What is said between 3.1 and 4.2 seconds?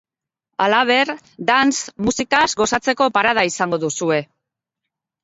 parada izango duzue.